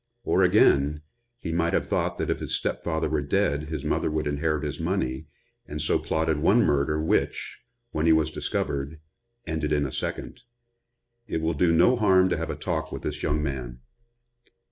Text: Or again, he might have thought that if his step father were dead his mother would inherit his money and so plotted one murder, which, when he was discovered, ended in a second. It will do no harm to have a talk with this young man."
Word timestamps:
Or 0.23 0.41
again, 0.41 1.03
he 1.37 1.51
might 1.51 1.73
have 1.75 1.85
thought 1.85 2.17
that 2.17 2.31
if 2.31 2.39
his 2.39 2.55
step 2.55 2.83
father 2.83 3.07
were 3.07 3.21
dead 3.21 3.65
his 3.65 3.85
mother 3.85 4.09
would 4.09 4.25
inherit 4.25 4.63
his 4.63 4.79
money 4.79 5.27
and 5.67 5.79
so 5.79 5.99
plotted 5.99 6.37
one 6.39 6.63
murder, 6.63 6.99
which, 6.99 7.59
when 7.91 8.07
he 8.07 8.11
was 8.11 8.31
discovered, 8.31 8.99
ended 9.45 9.71
in 9.71 9.85
a 9.85 9.91
second. 9.91 10.41
It 11.27 11.39
will 11.39 11.53
do 11.53 11.71
no 11.71 11.95
harm 11.97 12.29
to 12.29 12.37
have 12.37 12.49
a 12.49 12.55
talk 12.55 12.91
with 12.91 13.03
this 13.03 13.21
young 13.21 13.43
man." 13.43 13.81